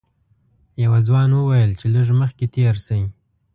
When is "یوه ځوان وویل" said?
0.83-1.71